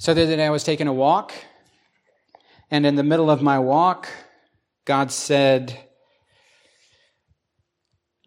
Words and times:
So 0.00 0.14
the 0.14 0.22
other 0.22 0.36
day 0.36 0.46
I 0.46 0.50
was 0.50 0.64
taking 0.64 0.86
a 0.86 0.94
walk, 0.94 1.34
and 2.70 2.86
in 2.86 2.94
the 2.94 3.02
middle 3.02 3.28
of 3.30 3.42
my 3.42 3.58
walk, 3.58 4.08
God 4.86 5.12
said, 5.12 5.78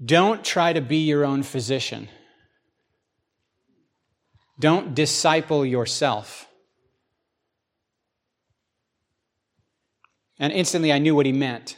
Don't 0.06 0.46
try 0.46 0.74
to 0.74 0.82
be 0.82 0.98
your 0.98 1.26
own 1.26 1.42
physician. 1.42 2.10
Don't 4.60 4.94
disciple 4.94 5.66
yourself. 5.66 6.48
And 10.38 10.54
instantly 10.54 10.94
I 10.94 11.00
knew 11.00 11.16
what 11.16 11.26
he 11.26 11.34
meant. 11.34 11.76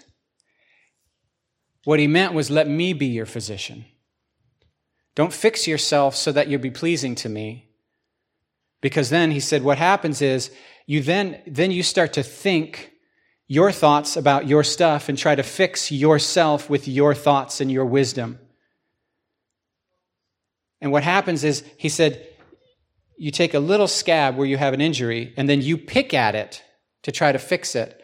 What 1.86 2.02
he 2.02 2.08
meant 2.08 2.34
was, 2.34 2.52
let 2.52 2.68
me 2.68 2.92
be 2.92 3.06
your 3.06 3.26
physician. 3.26 3.86
Don't 5.16 5.32
fix 5.32 5.68
yourself 5.68 6.18
so 6.18 6.34
that 6.34 6.50
you'll 6.50 6.60
be 6.60 6.70
pleasing 6.70 7.16
to 7.16 7.30
me. 7.30 7.70
Because 8.82 9.10
then 9.10 9.32
he 9.32 9.40
said, 9.40 9.64
what 9.64 9.78
happens 9.78 10.22
is 10.22 10.52
you 10.86 11.02
then, 11.02 11.42
then 11.48 11.72
you 11.72 11.84
start 11.84 12.14
to 12.14 12.24
think 12.24 12.92
your 13.48 13.72
thoughts 13.72 14.18
about 14.18 14.48
your 14.48 14.64
stuff 14.64 15.10
and 15.10 15.18
try 15.18 15.36
to 15.36 15.44
fix 15.44 15.92
yourself 15.92 16.70
with 16.70 16.88
your 16.88 17.14
thoughts 17.14 17.62
and 17.62 17.72
your 17.72 17.86
wisdom. 17.86 18.40
And 20.82 20.92
what 20.92 21.04
happens 21.04 21.44
is, 21.44 21.64
he 21.78 21.90
said, 21.90 22.28
you 23.18 23.32
take 23.32 23.54
a 23.54 23.60
little 23.60 23.88
scab 23.88 24.36
where 24.36 24.48
you 24.48 24.58
have 24.58 24.74
an 24.74 24.82
injury 24.82 25.34
and 25.38 25.48
then 25.48 25.62
you 25.62 25.78
pick 25.78 26.14
at 26.14 26.36
it 26.36 26.64
to 27.04 27.12
try 27.12 27.32
to 27.32 27.40
fix 27.40 27.76
it. 27.76 28.02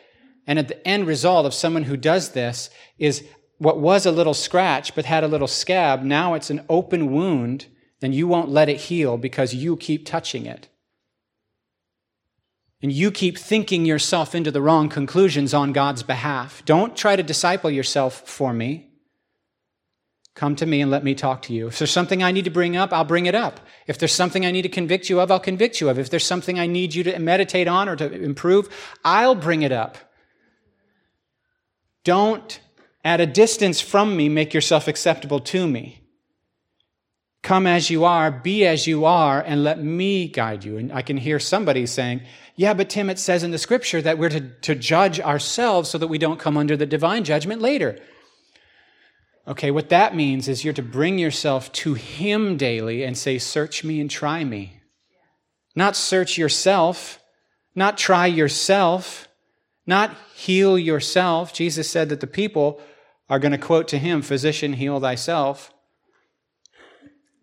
And 0.48 0.58
at 0.58 0.68
the 0.68 0.88
end 0.88 1.06
result 1.06 1.46
of 1.46 1.54
someone 1.54 1.84
who 1.84 1.98
does 1.98 2.30
this 2.30 2.70
is 2.98 3.24
what 3.58 3.80
was 3.80 4.06
a 4.06 4.12
little 4.12 4.34
scratch 4.34 4.96
but 4.96 5.06
had 5.06 5.24
a 5.24 5.28
little 5.28 5.48
scab, 5.48 6.02
now 6.02 6.34
it's 6.34 6.50
an 6.50 6.66
open 6.70 7.12
wound, 7.12 7.68
then 8.02 8.12
you 8.12 8.28
won't 8.28 8.50
let 8.50 8.68
it 8.68 8.82
heal 8.82 9.18
because 9.18 9.56
you 9.56 9.78
keep 9.78 10.06
touching 10.06 10.46
it. 10.46 10.68
And 12.82 12.92
you 12.92 13.12
keep 13.12 13.38
thinking 13.38 13.86
yourself 13.86 14.34
into 14.34 14.50
the 14.50 14.62
wrong 14.62 14.90
conclusions 14.90 15.54
on 15.54 15.72
God's 15.72 16.02
behalf. 16.02 16.66
Don't 16.66 16.98
try 16.98 17.16
to 17.16 17.22
disciple 17.22 17.70
yourself 17.70 18.28
for 18.28 18.54
me. 18.54 18.90
Come 20.34 20.56
to 20.56 20.66
me 20.66 20.82
and 20.82 20.90
let 20.90 21.04
me 21.04 21.14
talk 21.14 21.44
to 21.44 21.54
you. 21.54 21.68
If 21.68 21.78
there's 21.78 21.92
something 21.92 22.24
I 22.24 22.32
need 22.32 22.46
to 22.46 22.52
bring 22.52 22.76
up, 22.76 22.92
I'll 22.92 23.06
bring 23.06 23.28
it 23.28 23.36
up. 23.36 23.60
If 23.86 24.00
there's 24.00 24.14
something 24.14 24.46
I 24.46 24.52
need 24.52 24.64
to 24.64 24.70
convict 24.70 25.10
you 25.10 25.20
of, 25.20 25.30
I'll 25.30 25.40
convict 25.40 25.80
you 25.80 25.90
of. 25.90 26.00
If 26.00 26.10
there's 26.10 26.26
something 26.26 26.58
I 26.58 26.66
need 26.66 26.96
you 26.96 27.04
to 27.04 27.20
meditate 27.20 27.68
on 27.68 27.88
or 27.88 27.96
to 27.98 28.12
improve, 28.12 28.68
I'll 29.06 29.36
bring 29.36 29.62
it 29.62 29.72
up. 29.72 29.98
Don't, 32.04 32.60
at 33.04 33.22
a 33.22 33.28
distance 33.28 33.80
from 33.80 34.18
me, 34.18 34.28
make 34.28 34.54
yourself 34.56 34.88
acceptable 34.88 35.42
to 35.42 35.68
me. 35.68 36.01
Come 37.44 37.66
as 37.66 37.90
you 37.90 38.06
are, 38.06 38.30
be 38.30 38.66
as 38.66 38.86
you 38.86 39.06
are, 39.06 39.42
and 39.42 39.64
let 39.64 39.84
me 39.84 40.28
guide 40.28 40.64
you. 40.64 40.78
And 40.78 40.94
I 40.94 41.02
can 41.02 41.18
hear 41.18 41.40
somebody 41.40 41.86
saying, 41.86 42.22
Yeah, 42.56 42.74
but 42.74 42.90
Tim, 42.90 43.10
it 43.10 43.18
says 43.18 43.44
in 43.44 43.52
the 43.52 43.58
scripture 43.58 44.02
that 44.02 44.18
we're 44.18 44.30
to, 44.30 44.42
to 44.62 44.76
judge 44.76 45.20
ourselves 45.20 45.90
so 45.90 45.98
that 45.98 46.08
we 46.08 46.20
don't 46.20 46.40
come 46.40 46.56
under 46.56 46.78
the 46.78 46.86
divine 46.86 47.24
judgment 47.24 47.62
later. 47.62 48.00
Okay, 49.48 49.72
what 49.72 49.90
that 49.90 50.16
means 50.16 50.48
is 50.48 50.64
you're 50.64 50.74
to 50.74 50.84
bring 50.84 51.18
yourself 51.18 51.72
to 51.74 51.96
Him 51.96 52.58
daily 52.58 53.04
and 53.04 53.18
say, 53.18 53.40
Search 53.40 53.84
me 53.84 54.00
and 54.00 54.10
try 54.10 54.44
me. 54.44 54.82
Not 55.76 55.96
search 55.96 56.38
yourself, 56.38 57.20
not 57.76 57.98
try 57.98 58.28
yourself, 58.28 59.28
not 59.86 60.16
heal 60.36 60.78
yourself. 60.78 61.54
Jesus 61.54 61.90
said 61.90 62.10
that 62.10 62.20
the 62.20 62.28
people 62.28 62.80
are 63.30 63.40
going 63.40 63.54
to 63.54 63.58
quote 63.58 63.88
to 63.90 63.98
him, 63.98 64.22
Physician, 64.22 64.74
heal 64.74 65.00
thyself. 65.00 65.74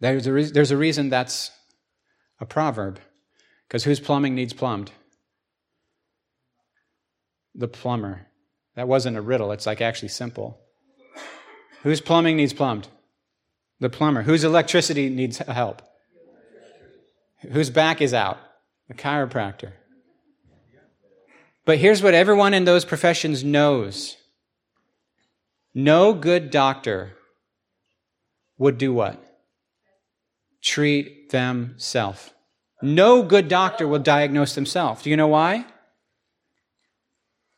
There's 0.01 0.27
a, 0.27 0.33
re- 0.33 0.51
there's 0.51 0.71
a 0.71 0.77
reason 0.77 1.09
that's 1.09 1.51
a 2.41 2.47
proverb, 2.47 3.01
because 3.67 3.85
whose 3.85 4.01
plumbing 4.01 4.35
needs 4.35 4.53
plumbed? 4.53 4.93
The 7.55 7.69
plumber. 7.69 8.27
That 8.77 8.87
wasn't 8.87 9.17
a 9.17 9.21
riddle, 9.21 9.51
it's 9.51 9.67
like 9.67 9.81
actually 9.81 10.09
simple. 10.09 10.61
Whose 11.83 12.01
plumbing 12.01 12.37
needs 12.37 12.53
plumbed? 12.53 12.89
The 13.81 13.89
plumber. 13.89 14.23
Whose 14.23 14.45
electricity 14.45 15.09
needs 15.09 15.39
help? 15.39 15.83
Whose 17.53 17.71
back 17.71 18.01
is 18.01 18.15
out? 18.15 18.39
The 18.89 18.95
chiropractor. 18.95 19.73
But 21.65 21.79
here's 21.79 22.03
what 22.03 22.15
everyone 22.15 22.55
in 22.55 22.65
those 22.65 22.85
professions 22.85 23.45
knows 23.45 24.17
no 25.75 26.15
good 26.15 26.51
doctor 26.51 27.13
would 28.57 28.79
do 28.79 28.93
what? 28.93 29.23
Treat 30.63 31.31
themselves. 31.31 32.31
No 32.83 33.23
good 33.23 33.49
doctor 33.49 33.89
will 33.89 33.99
diagnose 33.99 34.55
themselves. 34.55 35.03
Do 35.03 35.11
you 35.11 35.17
know 35.17 35.29
why? 35.29 35.67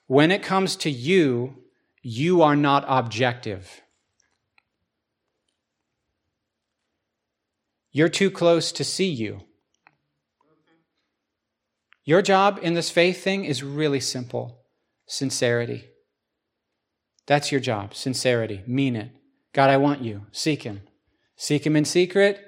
When 0.06 0.30
it 0.30 0.42
comes 0.42 0.76
to 0.76 0.90
you, 0.90 1.56
you 2.02 2.42
are 2.42 2.56
not 2.56 2.84
objective. 2.88 3.82
You're 7.92 8.08
too 8.08 8.30
close 8.30 8.72
to 8.72 8.84
see 8.84 9.08
you. 9.08 9.42
Your 12.04 12.22
job 12.22 12.58
in 12.62 12.74
this 12.74 12.90
faith 12.90 13.22
thing 13.22 13.44
is 13.44 13.62
really 13.62 14.00
simple 14.00 14.62
sincerity. 15.06 15.84
That's 17.26 17.52
your 17.52 17.60
job 17.60 17.94
sincerity. 17.94 18.62
Mean 18.66 18.96
it. 18.96 19.12
God, 19.52 19.70
I 19.70 19.76
want 19.76 20.02
you. 20.02 20.26
Seek 20.32 20.62
Him. 20.62 20.82
Seek 21.36 21.66
Him 21.66 21.76
in 21.76 21.84
secret. 21.84 22.44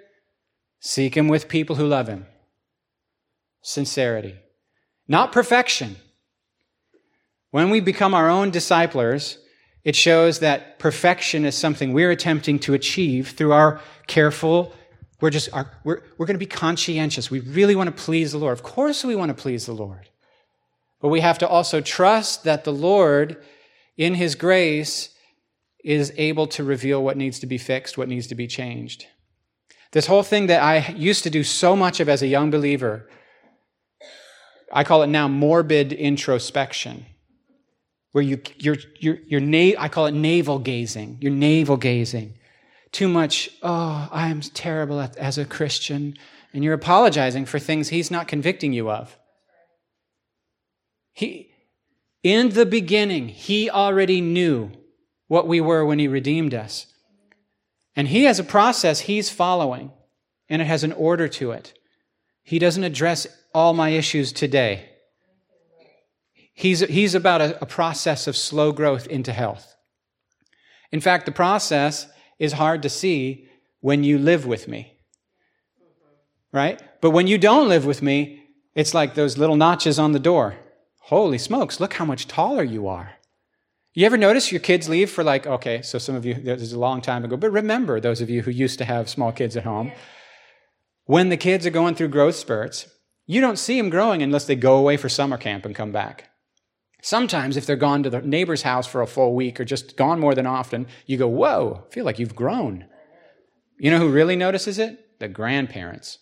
Seek 0.82 1.16
Him 1.16 1.28
with 1.28 1.48
people 1.48 1.76
who 1.76 1.87
love 1.87 2.09
Him. 2.09 2.26
Sincerity. 3.62 4.34
Not 5.09 5.32
perfection. 5.32 5.97
When 7.50 7.70
we 7.70 7.81
become 7.81 8.12
our 8.12 8.28
own 8.28 8.50
disciplers, 8.50 9.38
it 9.84 9.97
shows 9.97 10.41
that 10.41 10.78
perfection 10.78 11.47
is 11.47 11.56
something 11.56 11.94
we're 11.94 12.10
attempting 12.10 12.59
to 12.60 12.75
achieve 12.75 13.31
through 13.31 13.53
our 13.53 13.81
careful 14.06 14.75
we're 15.22 15.31
just, 15.31 15.50
we're, 15.84 16.03
we're 16.19 16.26
going 16.26 16.34
to 16.34 16.38
be 16.38 16.47
conscientious. 16.47 17.31
We 17.31 17.38
really 17.38 17.76
want 17.76 17.97
to 17.97 18.03
please 18.03 18.32
the 18.32 18.38
Lord. 18.38 18.54
Of 18.54 18.64
course, 18.64 19.04
we 19.04 19.14
want 19.14 19.28
to 19.28 19.41
please 19.41 19.66
the 19.66 19.72
Lord. 19.72 20.09
But 21.00 21.10
we 21.10 21.20
have 21.20 21.38
to 21.38 21.49
also 21.49 21.81
trust 21.81 22.43
that 22.43 22.64
the 22.64 22.72
Lord, 22.72 23.41
in 23.97 24.16
His 24.16 24.34
grace, 24.34 25.10
is 25.84 26.12
able 26.16 26.49
to 26.49 26.64
reveal 26.64 27.04
what 27.04 27.16
needs 27.16 27.38
to 27.38 27.47
be 27.47 27.56
fixed, 27.56 27.97
what 27.97 28.09
needs 28.09 28.26
to 28.26 28.34
be 28.34 28.49
changed. 28.49 29.06
This 29.92 30.06
whole 30.06 30.22
thing 30.22 30.47
that 30.47 30.62
I 30.62 30.88
used 30.92 31.22
to 31.25 31.30
do 31.30 31.44
so 31.44 31.76
much 31.76 32.00
of 32.00 32.08
as 32.08 32.22
a 32.22 32.26
young 32.26 32.50
believer, 32.50 33.08
I 34.72 34.84
call 34.84 35.03
it 35.03 35.08
now 35.08 35.28
morbid 35.28 35.92
introspection, 35.92 37.06
where 38.12 38.25
you, 38.25 38.41
you're, 38.56 38.78
you're, 38.98 39.19
you're 39.26 39.41
na- 39.41 39.78
I 39.78 39.88
call 39.88 40.06
it 40.06 40.12
navel 40.12 40.58
gazing. 40.58 41.19
You're 41.20 41.32
navel 41.32 41.76
gazing 41.76 42.34
too 42.92 43.08
much, 43.08 43.50
oh, 43.62 44.08
I'm 44.12 44.42
terrible 44.42 45.00
as 45.19 45.38
a 45.38 45.47
Christian, 45.47 46.16
and 46.52 46.62
you're 46.62 46.75
apologizing 46.75 47.47
for 47.47 47.58
things 47.58 47.88
he's 47.88 48.10
not 48.10 48.28
convicting 48.28 48.75
you 48.75 48.91
of. 48.91 49.19
He, 51.14 51.50
in 52.22 52.50
the 52.50 52.66
beginning, 52.66 53.28
he 53.28 53.70
already 53.70 54.20
knew 54.20 54.70
what 55.26 55.48
we 55.48 55.60
were 55.60 55.84
when 55.84 55.98
he 55.98 56.06
redeemed 56.06 56.52
us. 56.52 56.86
And 57.94 58.08
he 58.08 58.25
has 58.25 58.38
a 58.38 58.44
process 58.44 59.00
he's 59.00 59.30
following, 59.30 59.92
and 60.48 60.62
it 60.62 60.66
has 60.66 60.84
an 60.84 60.92
order 60.92 61.28
to 61.28 61.50
it. 61.53 61.75
He 62.42 62.58
doesn't 62.58 62.84
address 62.84 63.26
all 63.54 63.75
my 63.75 63.91
issues 63.91 64.32
today. 64.32 64.88
He's, 66.54 66.81
he's 66.81 67.14
about 67.14 67.41
a, 67.41 67.62
a 67.62 67.66
process 67.66 68.26
of 68.26 68.36
slow 68.36 68.72
growth 68.72 69.06
into 69.06 69.32
health. 69.32 69.76
In 70.91 71.00
fact, 71.00 71.26
the 71.26 71.32
process 71.32 72.06
is 72.38 72.52
hard 72.52 72.82
to 72.82 72.88
see 72.88 73.48
when 73.81 74.04
you 74.04 74.19
live 74.19 74.47
with 74.47 74.69
me. 74.69 74.98
Right? 76.52 76.82
But 77.00 77.10
when 77.10 77.26
you 77.26 77.38
don't 77.38 77.69
live 77.69 77.86
with 77.86 78.02
me, 78.02 78.42
it's 78.75 78.94
like 78.94 79.14
those 79.14 79.38
little 79.38 79.56
notches 79.56 79.98
on 79.98 80.12
the 80.12 80.19
door. 80.19 80.56
Holy 81.00 81.38
smokes, 81.38 81.81
look 81.81 81.94
how 81.94 82.05
much 82.05 82.28
taller 82.28 82.62
you 82.62 82.87
are. 82.87 83.14
You 83.94 84.06
ever 84.06 84.16
notice 84.16 84.50
your 84.50 84.60
kids 84.60 84.88
leave 84.88 85.10
for 85.10 85.22
like, 85.22 85.46
okay, 85.46 85.82
so 85.82 85.98
some 85.98 86.14
of 86.14 86.24
you, 86.24 86.34
this 86.34 86.62
is 86.62 86.72
a 86.72 86.78
long 86.78 87.02
time 87.02 87.24
ago, 87.24 87.36
but 87.36 87.50
remember 87.50 88.00
those 88.00 88.22
of 88.22 88.30
you 88.30 88.42
who 88.42 88.50
used 88.50 88.78
to 88.78 88.86
have 88.86 89.08
small 89.08 89.32
kids 89.32 89.54
at 89.54 89.64
home. 89.64 89.92
When 91.04 91.28
the 91.28 91.36
kids 91.36 91.66
are 91.66 91.70
going 91.70 91.94
through 91.94 92.08
growth 92.08 92.36
spurts, 92.36 92.88
you 93.26 93.42
don't 93.42 93.58
see 93.58 93.76
them 93.76 93.90
growing 93.90 94.22
unless 94.22 94.46
they 94.46 94.56
go 94.56 94.76
away 94.78 94.96
for 94.96 95.10
summer 95.10 95.36
camp 95.36 95.66
and 95.66 95.74
come 95.74 95.92
back. 95.92 96.30
Sometimes, 97.02 97.56
if 97.56 97.66
they're 97.66 97.76
gone 97.76 98.02
to 98.04 98.10
the 98.10 98.22
neighbor's 98.22 98.62
house 98.62 98.86
for 98.86 99.02
a 99.02 99.06
full 99.06 99.34
week 99.34 99.60
or 99.60 99.64
just 99.64 99.96
gone 99.96 100.20
more 100.20 100.34
than 100.34 100.46
often, 100.46 100.86
you 101.04 101.18
go, 101.18 101.26
Whoa, 101.26 101.84
I 101.86 101.92
feel 101.92 102.04
like 102.04 102.18
you've 102.18 102.36
grown. 102.36 102.86
You 103.78 103.90
know 103.90 103.98
who 103.98 104.08
really 104.08 104.36
notices 104.36 104.78
it? 104.78 105.18
The 105.18 105.28
grandparents. 105.28 106.18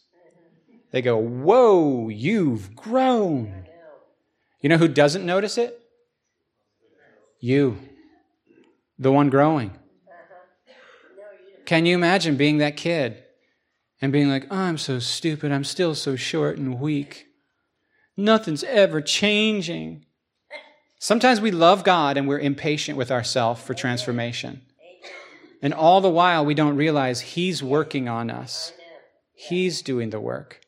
They 0.91 1.03
go, 1.03 1.19
Whoa, 1.19 2.09
you've 2.09 2.75
grown. 2.75 3.67
You 4.61 4.71
know 4.71 4.79
who 4.79 4.89
doesn't 4.89 5.27
notice 5.27 5.59
it? 5.59 5.80
You, 7.41 7.79
the 8.99 9.11
one 9.11 9.31
growing. 9.31 9.73
Can 11.65 11.87
you 11.87 11.95
imagine 11.95 12.37
being 12.37 12.59
that 12.59 12.77
kid 12.77 13.23
and 14.03 14.13
being 14.13 14.29
like, 14.29 14.47
oh, 14.51 14.57
I'm 14.57 14.79
so 14.79 14.99
stupid, 14.99 15.53
I'm 15.53 15.65
still 15.65 15.95
so 15.95 16.17
short 16.17 16.59
and 16.59 16.81
weak? 16.81 17.27
Nothing's 18.17 18.65
ever 18.65 19.01
changing. 19.01 20.05
Sometimes 20.99 21.41
we 21.41 21.51
love 21.51 21.83
God 21.83 22.19
and 22.19 22.29
we're 22.29 22.39
impatient 22.39 22.99
with 22.99 23.11
ourselves 23.11 23.63
for 23.63 23.73
transformation. 23.73 24.61
And 25.63 25.73
all 25.73 26.01
the 26.01 26.11
while, 26.11 26.45
we 26.45 26.55
don't 26.55 26.77
realize 26.77 27.21
He's 27.21 27.63
working 27.63 28.09
on 28.09 28.31
us. 28.31 28.73
He's 29.35 29.81
doing 29.81 30.11
the 30.11 30.21
work. 30.21 30.61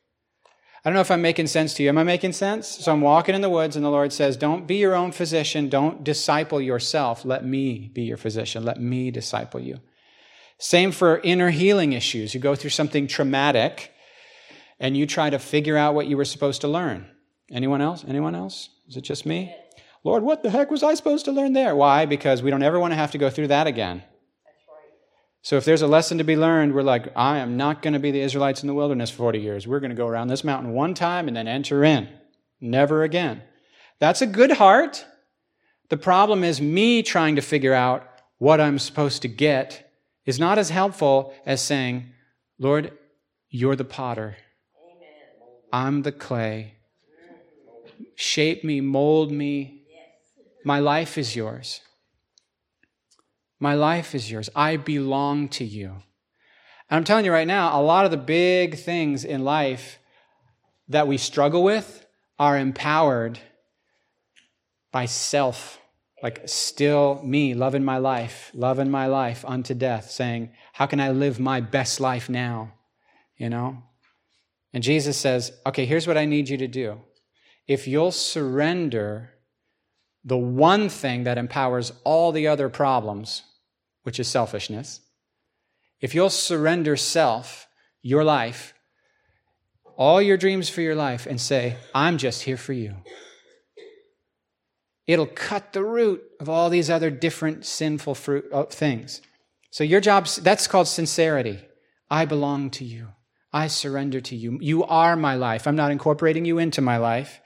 I 0.83 0.89
don't 0.89 0.95
know 0.95 1.01
if 1.01 1.11
I'm 1.11 1.21
making 1.21 1.47
sense 1.47 1.73
to 1.75 1.83
you. 1.83 1.89
Am 1.89 1.97
I 1.97 2.03
making 2.03 2.33
sense? 2.33 2.67
So 2.67 2.91
I'm 2.91 2.99
walking 2.99 3.35
in 3.35 3.41
the 3.41 3.49
woods, 3.49 3.77
and 3.77 3.85
the 3.85 3.89
Lord 3.89 4.11
says, 4.11 4.35
Don't 4.35 4.67
be 4.67 4.75
your 4.75 4.95
own 4.95 5.13
physician. 5.13 5.69
Don't 5.69 6.03
disciple 6.03 6.59
yourself. 6.59 7.23
Let 7.23 7.45
me 7.45 7.89
be 7.93 8.03
your 8.03 8.17
physician. 8.17 8.65
Let 8.65 8.81
me 8.81 9.09
disciple 9.09 9.61
you. 9.61 9.79
Same 10.57 10.91
for 10.91 11.19
inner 11.19 11.51
healing 11.51 11.93
issues. 11.93 12.33
You 12.33 12.41
go 12.41 12.55
through 12.55 12.71
something 12.71 13.07
traumatic, 13.07 13.93
and 14.77 14.97
you 14.97 15.05
try 15.05 15.29
to 15.29 15.39
figure 15.39 15.77
out 15.77 15.95
what 15.95 16.07
you 16.07 16.17
were 16.17 16.25
supposed 16.25 16.61
to 16.61 16.67
learn. 16.67 17.09
Anyone 17.49 17.81
else? 17.81 18.03
Anyone 18.05 18.35
else? 18.35 18.69
Is 18.89 18.97
it 18.97 19.01
just 19.01 19.25
me? 19.25 19.55
Lord, 20.03 20.23
what 20.23 20.43
the 20.43 20.49
heck 20.49 20.69
was 20.69 20.83
I 20.83 20.95
supposed 20.95 21.23
to 21.25 21.31
learn 21.31 21.53
there? 21.53 21.77
Why? 21.77 22.05
Because 22.05 22.43
we 22.43 22.51
don't 22.51 22.63
ever 22.63 22.77
want 22.77 22.91
to 22.91 22.97
have 22.97 23.11
to 23.11 23.17
go 23.17 23.29
through 23.29 23.47
that 23.47 23.67
again. 23.67 24.03
So 25.43 25.57
if 25.57 25.65
there's 25.65 25.81
a 25.81 25.87
lesson 25.87 26.17
to 26.19 26.23
be 26.23 26.37
learned, 26.37 26.73
we're 26.73 26.83
like, 26.83 27.11
I 27.17 27.39
am 27.39 27.57
not 27.57 27.81
going 27.81 27.93
to 27.93 27.99
be 27.99 28.11
the 28.11 28.21
Israelites 28.21 28.63
in 28.63 28.67
the 28.67 28.73
wilderness 28.73 29.09
for 29.09 29.17
40 29.17 29.39
years. 29.41 29.67
We're 29.67 29.81
going 29.81 29.89
to 29.89 29.95
go 29.95 30.07
around 30.07 30.29
this 30.29 30.45
mountain 30.45 30.71
one 30.71 30.93
time 30.93 31.27
and 31.27 31.35
then 31.35 31.49
enter 31.49 31.83
in. 31.83 32.07
Never 32.61 33.03
again. 33.03 33.41
That's 33.99 34.21
a 34.21 34.25
good 34.25 34.51
heart. 34.51 35.05
The 35.89 35.97
problem 35.97 36.45
is 36.45 36.61
me 36.61 37.03
trying 37.03 37.35
to 37.35 37.41
figure 37.41 37.73
out 37.73 38.07
what 38.37 38.61
I'm 38.61 38.79
supposed 38.79 39.21
to 39.23 39.27
get 39.27 39.91
is 40.25 40.39
not 40.39 40.57
as 40.57 40.69
helpful 40.69 41.33
as 41.45 41.61
saying, 41.61 42.05
Lord, 42.57 42.97
you're 43.49 43.75
the 43.75 43.83
potter. 43.83 44.37
I'm 45.73 46.03
the 46.03 46.13
clay. 46.13 46.75
Shape 48.15 48.63
me, 48.63 48.79
mold 48.79 49.29
me. 49.29 49.81
My 50.63 50.79
life 50.79 51.17
is 51.17 51.35
yours. 51.35 51.81
My 53.63 53.75
life 53.75 54.13
is 54.13 54.29
yours. 54.29 54.49
I 54.57 54.75
belong 54.75 55.47
to 55.59 55.63
you. 55.63 55.91
And 56.89 56.97
I'm 56.97 57.05
telling 57.05 57.23
you 57.23 57.31
right 57.31 57.47
now, 57.47 57.79
a 57.79 57.81
lot 57.81 58.03
of 58.03 58.11
the 58.11 58.17
big 58.17 58.75
things 58.77 59.23
in 59.23 59.45
life 59.45 59.99
that 60.89 61.07
we 61.07 61.15
struggle 61.15 61.63
with 61.63 62.05
are 62.37 62.57
empowered 62.57 63.39
by 64.91 65.05
self. 65.05 65.79
Like, 66.21 66.41
still 66.45 67.21
me, 67.23 67.53
loving 67.53 67.85
my 67.85 67.99
life, 67.99 68.51
loving 68.53 68.91
my 68.91 69.05
life 69.05 69.45
unto 69.47 69.73
death, 69.73 70.11
saying, 70.11 70.51
How 70.73 70.85
can 70.85 70.99
I 70.99 71.11
live 71.11 71.39
my 71.39 71.61
best 71.61 72.01
life 72.01 72.27
now? 72.27 72.73
You 73.37 73.49
know? 73.49 73.81
And 74.73 74.83
Jesus 74.83 75.15
says, 75.15 75.53
Okay, 75.65 75.85
here's 75.85 76.05
what 76.05 76.17
I 76.17 76.25
need 76.25 76.49
you 76.49 76.57
to 76.57 76.67
do. 76.67 76.99
If 77.65 77.87
you'll 77.87 78.11
surrender 78.11 79.29
the 80.25 80.37
one 80.37 80.89
thing 80.89 81.23
that 81.23 81.37
empowers 81.37 81.93
all 82.03 82.33
the 82.33 82.49
other 82.49 82.67
problems, 82.67 83.43
which 84.03 84.19
is 84.19 84.27
selfishness, 84.27 85.01
if 85.99 86.13
you'll 86.13 86.29
surrender 86.29 86.95
self, 86.95 87.67
your 88.01 88.23
life, 88.23 88.73
all 89.97 90.21
your 90.21 90.37
dreams 90.37 90.69
for 90.69 90.81
your 90.81 90.95
life, 90.95 91.25
and 91.25 91.39
say, 91.39 91.77
I'm 91.95 92.17
just 92.17 92.43
here 92.43 92.57
for 92.57 92.73
you, 92.73 92.95
it'll 95.07 95.25
cut 95.25 95.73
the 95.73 95.83
root 95.83 96.21
of 96.39 96.49
all 96.49 96.69
these 96.69 96.89
other 96.89 97.09
different 97.09 97.65
sinful 97.65 98.15
fruit, 98.15 98.45
uh, 98.51 98.63
things. 98.63 99.21
So 99.71 99.83
your 99.83 100.01
job, 100.01 100.27
that's 100.27 100.67
called 100.67 100.87
sincerity. 100.87 101.59
I 102.09 102.25
belong 102.25 102.69
to 102.71 102.85
you. 102.85 103.07
I 103.51 103.67
surrender 103.67 104.19
to 104.21 104.35
you. 104.35 104.57
You 104.61 104.83
are 104.83 105.15
my 105.15 105.35
life. 105.35 105.67
I'm 105.67 105.75
not 105.75 105.91
incorporating 105.91 106.45
you 106.45 106.57
into 106.57 106.81
my 106.81 106.97
life. 106.97 107.39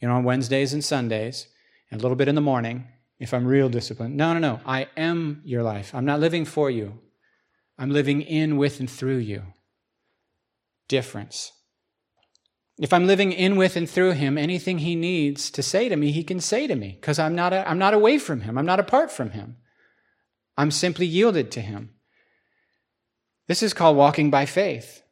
You 0.00 0.08
know, 0.08 0.14
on 0.14 0.24
Wednesdays 0.24 0.72
and 0.72 0.84
Sundays, 0.84 1.46
and 1.90 2.00
a 2.00 2.02
little 2.02 2.16
bit 2.16 2.28
in 2.28 2.34
the 2.34 2.40
morning, 2.40 2.88
if 3.18 3.32
I'm 3.32 3.46
real 3.46 3.68
disciplined. 3.68 4.16
No, 4.16 4.32
no, 4.32 4.38
no. 4.38 4.60
I 4.66 4.88
am 4.96 5.42
your 5.44 5.62
life. 5.62 5.94
I'm 5.94 6.04
not 6.04 6.20
living 6.20 6.44
for 6.44 6.70
you. 6.70 7.00
I'm 7.78 7.90
living 7.90 8.22
in, 8.22 8.56
with, 8.56 8.80
and 8.80 8.88
through 8.88 9.18
you. 9.18 9.42
Difference. 10.88 11.52
If 12.78 12.92
I'm 12.92 13.06
living 13.06 13.32
in, 13.32 13.56
with, 13.56 13.76
and 13.76 13.88
through 13.88 14.12
him, 14.12 14.36
anything 14.36 14.78
he 14.78 14.96
needs 14.96 15.50
to 15.52 15.62
say 15.62 15.88
to 15.88 15.96
me, 15.96 16.10
he 16.10 16.24
can 16.24 16.40
say 16.40 16.66
to 16.66 16.74
me 16.74 16.98
because 17.00 17.18
I'm, 17.18 17.34
not 17.34 17.52
a, 17.52 17.68
I'm 17.68 17.78
not 17.78 17.94
away 17.94 18.18
from 18.18 18.42
him. 18.42 18.58
I'm 18.58 18.66
not 18.66 18.80
apart 18.80 19.12
from 19.12 19.30
him. 19.30 19.56
I'm 20.56 20.70
simply 20.70 21.06
yielded 21.06 21.50
to 21.52 21.60
him. 21.60 21.90
This 23.46 23.62
is 23.62 23.74
called 23.74 23.96
walking 23.96 24.30
by 24.30 24.46
faith. 24.46 25.02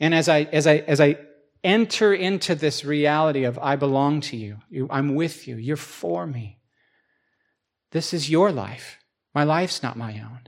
And 0.00 0.14
as 0.14 0.28
I, 0.28 0.42
as 0.42 0.66
I, 0.66 0.76
as 0.76 1.00
I 1.00 1.18
enter 1.64 2.14
into 2.14 2.54
this 2.54 2.84
reality 2.84 3.44
of 3.44 3.58
I 3.58 3.76
belong 3.76 4.20
to 4.22 4.36
you, 4.36 4.58
you 4.70 4.86
I'm 4.90 5.14
with 5.14 5.48
you, 5.48 5.56
you're 5.56 5.76
for 5.76 6.26
me, 6.26 6.57
this 7.92 8.12
is 8.12 8.30
your 8.30 8.52
life. 8.52 8.98
My 9.34 9.44
life's 9.44 9.82
not 9.82 9.96
my 9.96 10.12
own. 10.14 10.40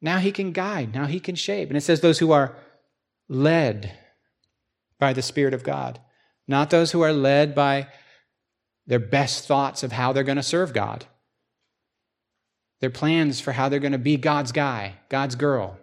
Now 0.00 0.18
he 0.18 0.32
can 0.32 0.52
guide, 0.52 0.92
now 0.92 1.06
he 1.06 1.20
can 1.20 1.36
shape. 1.36 1.68
And 1.68 1.76
it 1.76 1.82
says 1.82 2.00
those 2.00 2.18
who 2.18 2.32
are 2.32 2.56
led 3.28 3.96
by 4.98 5.12
the 5.12 5.22
Spirit 5.22 5.54
of 5.54 5.62
God, 5.62 6.00
not 6.46 6.70
those 6.70 6.92
who 6.92 7.00
are 7.00 7.12
led 7.12 7.54
by 7.54 7.88
their 8.86 8.98
best 8.98 9.46
thoughts 9.46 9.82
of 9.82 9.92
how 9.92 10.12
they're 10.12 10.24
going 10.24 10.36
to 10.36 10.42
serve 10.42 10.72
God, 10.72 11.06
their 12.80 12.90
plans 12.90 13.40
for 13.40 13.52
how 13.52 13.68
they're 13.68 13.78
going 13.78 13.92
to 13.92 13.98
be 13.98 14.16
God's 14.16 14.50
guy, 14.50 14.94
God's 15.08 15.36
girl. 15.36 15.78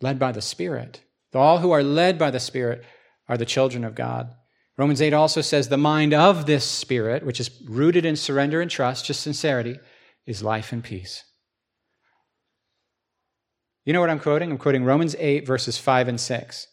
Led 0.00 0.18
by 0.18 0.30
the 0.30 0.40
Spirit. 0.40 1.02
All 1.34 1.58
who 1.58 1.72
are 1.72 1.82
led 1.82 2.18
by 2.18 2.30
the 2.30 2.40
Spirit 2.40 2.84
are 3.28 3.36
the 3.36 3.44
children 3.44 3.84
of 3.84 3.96
God. 3.96 4.32
Romans 4.78 5.02
8 5.02 5.12
also 5.12 5.40
says 5.40 5.68
the 5.68 5.76
mind 5.76 6.14
of 6.14 6.46
this 6.46 6.64
spirit, 6.64 7.26
which 7.26 7.40
is 7.40 7.50
rooted 7.64 8.06
in 8.06 8.14
surrender 8.14 8.60
and 8.60 8.70
trust, 8.70 9.04
just 9.04 9.20
sincerity, 9.20 9.80
is 10.24 10.40
life 10.40 10.72
and 10.72 10.84
peace. 10.84 11.24
You 13.84 13.92
know 13.92 14.00
what 14.00 14.08
I'm 14.08 14.20
quoting? 14.20 14.52
I'm 14.52 14.58
quoting 14.58 14.84
Romans 14.84 15.16
8, 15.18 15.44
verses 15.44 15.78
5 15.78 16.06
and 16.06 16.20
6. 16.20 16.68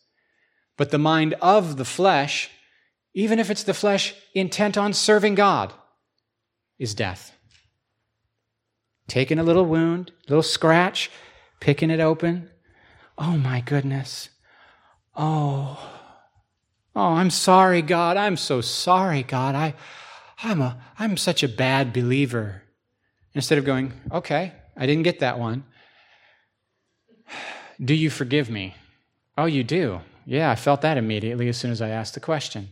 But 0.78 0.92
the 0.92 1.00
mind 1.00 1.34
of 1.42 1.78
the 1.78 1.86
flesh, 1.86 2.52
even 3.16 3.40
if 3.40 3.50
it's 3.50 3.64
the 3.64 3.74
flesh 3.74 4.14
intent 4.36 4.78
on 4.78 4.94
serving 4.94 5.34
God, 5.34 5.74
is 6.78 6.94
death. 6.94 7.36
Taking 9.08 9.40
a 9.40 9.44
little 9.44 9.66
wound, 9.66 10.12
little 10.28 10.44
scratch, 10.44 11.10
picking 11.60 11.90
it 11.90 12.00
open. 12.00 12.52
Oh 13.18 13.38
my 13.38 13.62
goodness. 13.62 14.30
Oh. 15.16 16.05
Oh, 16.96 17.14
I'm 17.14 17.30
sorry, 17.30 17.82
God. 17.82 18.16
I'm 18.16 18.38
so 18.38 18.62
sorry, 18.62 19.24
God. 19.24 19.54
I, 19.54 19.74
I'm, 20.42 20.62
a, 20.62 20.78
I'm 20.98 21.18
such 21.18 21.44
a 21.44 21.50
bad 21.50 21.92
believer. 21.92 22.64
Instead 23.34 23.58
of 23.58 23.66
going, 23.66 23.92
okay, 24.12 24.54
I 24.78 24.86
didn't 24.86 25.04
get 25.04 25.20
that 25.20 25.38
one. 25.38 25.66
Do 27.84 27.94
you 27.94 28.10
forgive 28.10 28.50
me? 28.50 28.76
Oh, 29.38 29.46
you 29.46 29.64
do. 29.64 30.00
Yeah, 30.26 30.50
I 30.50 30.56
felt 30.56 30.82
that 30.82 30.98
immediately 30.98 31.50
as 31.50 31.58
soon 31.58 31.72
as 31.72 31.82
I 31.82 31.90
asked 31.90 32.14
the 32.14 32.22
question. 32.22 32.70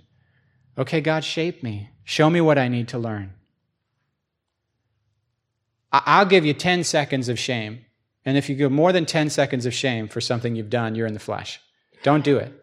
Okay, 0.78 1.02
God, 1.02 1.26
shape 1.26 1.62
me. 1.62 1.90
Show 2.06 2.30
me 2.30 2.40
what 2.40 2.58
I 2.58 2.70
need 2.70 2.88
to 2.90 2.98
learn. 2.98 3.34
I'll 5.92 6.26
give 6.26 6.46
you 6.46 6.54
10 6.54 6.86
seconds 6.86 7.30
of 7.30 7.38
shame. 7.38 7.86
And 8.26 8.38
if 8.38 8.50
you 8.50 8.56
give 8.56 8.72
more 8.72 8.94
than 8.94 9.06
10 9.06 9.30
seconds 9.30 9.66
of 9.66 9.74
shame 9.74 10.08
for 10.08 10.22
something 10.22 10.56
you've 10.56 10.70
done, 10.70 10.96
you're 10.96 11.06
in 11.06 11.14
the 11.14 11.20
flesh. 11.20 11.60
Don't 12.02 12.24
do 12.24 12.38
it. 12.38 12.63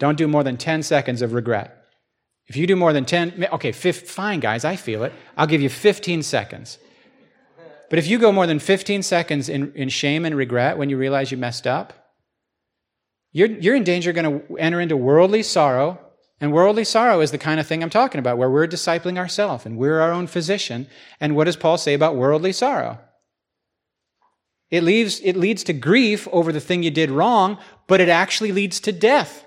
Don't 0.00 0.16
do 0.16 0.26
more 0.26 0.42
than 0.42 0.56
10 0.56 0.82
seconds 0.82 1.22
of 1.22 1.34
regret. 1.34 1.84
If 2.46 2.56
you 2.56 2.66
do 2.66 2.74
more 2.74 2.92
than 2.92 3.04
10, 3.04 3.46
okay, 3.52 3.70
fine, 3.70 4.40
guys, 4.40 4.64
I 4.64 4.74
feel 4.74 5.04
it. 5.04 5.12
I'll 5.36 5.46
give 5.46 5.60
you 5.60 5.68
15 5.68 6.24
seconds. 6.24 6.78
But 7.90 7.98
if 7.98 8.08
you 8.08 8.18
go 8.18 8.32
more 8.32 8.46
than 8.46 8.58
15 8.58 9.02
seconds 9.02 9.48
in, 9.48 9.72
in 9.74 9.88
shame 9.88 10.24
and 10.24 10.34
regret 10.34 10.78
when 10.78 10.88
you 10.88 10.96
realize 10.96 11.30
you 11.30 11.36
messed 11.36 11.66
up, 11.66 11.92
you're, 13.32 13.48
you're 13.48 13.76
in 13.76 13.84
danger 13.84 14.12
going 14.12 14.40
to 14.40 14.56
enter 14.56 14.80
into 14.80 14.96
worldly 14.96 15.42
sorrow. 15.42 16.00
And 16.40 16.52
worldly 16.52 16.84
sorrow 16.84 17.20
is 17.20 17.30
the 17.30 17.38
kind 17.38 17.60
of 17.60 17.66
thing 17.66 17.82
I'm 17.82 17.90
talking 17.90 18.18
about, 18.18 18.38
where 18.38 18.50
we're 18.50 18.66
discipling 18.66 19.18
ourselves 19.18 19.66
and 19.66 19.76
we're 19.76 20.00
our 20.00 20.12
own 20.12 20.26
physician. 20.26 20.86
And 21.20 21.36
what 21.36 21.44
does 21.44 21.56
Paul 21.56 21.76
say 21.76 21.92
about 21.92 22.16
worldly 22.16 22.52
sorrow? 22.52 22.98
It, 24.70 24.82
leaves, 24.82 25.20
it 25.20 25.36
leads 25.36 25.62
to 25.64 25.72
grief 25.74 26.26
over 26.32 26.52
the 26.52 26.60
thing 26.60 26.82
you 26.82 26.90
did 26.90 27.10
wrong, 27.10 27.58
but 27.86 28.00
it 28.00 28.08
actually 28.08 28.52
leads 28.52 28.80
to 28.80 28.92
death. 28.92 29.44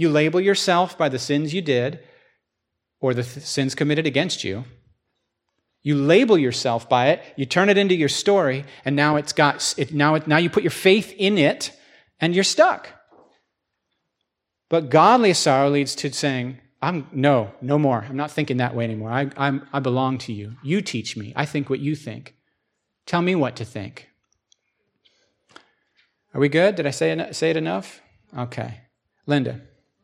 You 0.00 0.08
label 0.08 0.40
yourself 0.40 0.96
by 0.96 1.10
the 1.10 1.18
sins 1.18 1.52
you 1.52 1.60
did 1.60 2.00
or 3.02 3.12
the 3.12 3.22
th- 3.22 3.44
sins 3.44 3.74
committed 3.74 4.06
against 4.06 4.44
you. 4.44 4.64
You 5.82 5.94
label 5.94 6.38
yourself 6.38 6.88
by 6.88 7.08
it, 7.08 7.22
you 7.36 7.44
turn 7.44 7.68
it 7.68 7.76
into 7.76 7.94
your 7.94 8.08
story, 8.08 8.64
and 8.86 8.96
now 8.96 9.16
it's 9.16 9.34
got 9.34 9.74
it, 9.76 9.92
now, 9.92 10.14
it, 10.14 10.26
now 10.26 10.38
you 10.38 10.48
put 10.48 10.62
your 10.62 10.70
faith 10.70 11.12
in 11.18 11.36
it 11.36 11.78
and 12.18 12.34
you're 12.34 12.44
stuck. 12.44 12.88
But 14.70 14.88
godly 14.88 15.34
sorrow 15.34 15.68
leads 15.68 15.94
to 15.96 16.10
saying, 16.10 16.60
I'm 16.80 17.06
no, 17.12 17.52
no 17.60 17.78
more. 17.78 18.02
I'm 18.08 18.16
not 18.16 18.30
thinking 18.30 18.56
that 18.56 18.74
way 18.74 18.84
anymore. 18.84 19.10
I, 19.10 19.30
I'm, 19.36 19.68
I 19.70 19.80
belong 19.80 20.16
to 20.20 20.32
you. 20.32 20.56
You 20.62 20.80
teach 20.80 21.14
me. 21.14 21.34
I 21.36 21.44
think 21.44 21.68
what 21.68 21.80
you 21.80 21.94
think. 21.94 22.36
Tell 23.04 23.20
me 23.20 23.34
what 23.34 23.54
to 23.56 23.66
think. 23.66 24.08
Are 26.32 26.40
we 26.40 26.48
good? 26.48 26.76
Did 26.76 26.86
I 26.86 26.90
say, 26.90 27.32
say 27.32 27.50
it 27.50 27.58
enough? 27.58 28.00
Okay. 28.34 28.80
Linda. 29.26 29.60